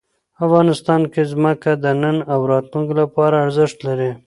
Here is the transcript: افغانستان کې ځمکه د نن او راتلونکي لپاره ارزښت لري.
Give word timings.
افغانستان 0.45 1.01
کې 1.13 1.21
ځمکه 1.31 1.71
د 1.83 1.85
نن 2.01 2.17
او 2.33 2.39
راتلونکي 2.51 2.93
لپاره 3.01 3.35
ارزښت 3.45 3.77
لري. 3.87 4.11